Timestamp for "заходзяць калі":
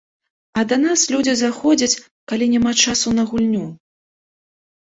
1.41-2.45